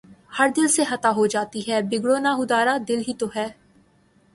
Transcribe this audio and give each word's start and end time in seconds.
ہر 0.37 0.47
دل 0.57 0.67
سے 0.67 0.83
خطا 0.83 1.11
ہو 1.11 1.25
جاتی 1.33 1.61
ہے، 1.67 1.81
بگڑو 1.91 2.17
نہ 2.17 2.31
خدارا، 2.37 2.77
دل 2.87 2.99
ہی 3.07 3.13
تو 3.19 3.27
ہے 3.35 3.47